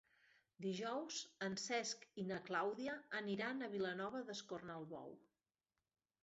[0.65, 1.17] Dijous
[1.47, 5.15] en Cesc i na Clàudia aniran a Vilanova d'Escornalbou.